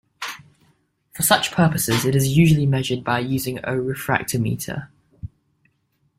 For 1.13 1.21
such 1.21 1.51
purposes, 1.51 2.05
it 2.05 2.15
is 2.15 2.35
usually 2.35 2.65
measured 2.65 3.03
by 3.03 3.19
using 3.19 3.59
a 3.59 3.73
refractometer. 3.73 4.87